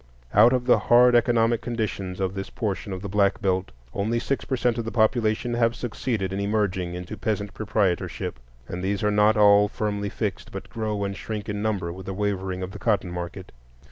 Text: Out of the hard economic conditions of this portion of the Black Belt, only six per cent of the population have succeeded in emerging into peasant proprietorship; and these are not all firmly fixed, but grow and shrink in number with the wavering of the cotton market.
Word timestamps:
Out 0.33 0.51
of 0.51 0.65
the 0.65 0.79
hard 0.79 1.13
economic 1.13 1.61
conditions 1.61 2.19
of 2.19 2.33
this 2.33 2.49
portion 2.49 2.91
of 2.91 3.03
the 3.03 3.07
Black 3.07 3.39
Belt, 3.39 3.71
only 3.93 4.17
six 4.17 4.43
per 4.43 4.55
cent 4.55 4.79
of 4.79 4.85
the 4.85 4.91
population 4.91 5.53
have 5.53 5.75
succeeded 5.75 6.33
in 6.33 6.39
emerging 6.39 6.95
into 6.95 7.15
peasant 7.15 7.53
proprietorship; 7.53 8.39
and 8.67 8.83
these 8.83 9.03
are 9.03 9.11
not 9.11 9.37
all 9.37 9.67
firmly 9.67 10.09
fixed, 10.09 10.51
but 10.51 10.71
grow 10.71 11.03
and 11.03 11.15
shrink 11.17 11.47
in 11.47 11.61
number 11.61 11.93
with 11.93 12.07
the 12.07 12.15
wavering 12.15 12.63
of 12.63 12.71
the 12.71 12.79
cotton 12.79 13.11
market. 13.11 13.51